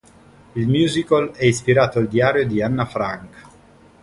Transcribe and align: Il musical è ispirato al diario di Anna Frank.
Il 0.53 0.67
musical 0.67 1.29
è 1.29 1.45
ispirato 1.45 1.99
al 1.99 2.07
diario 2.07 2.47
di 2.47 2.59
Anna 2.59 2.85
Frank. 2.85 3.43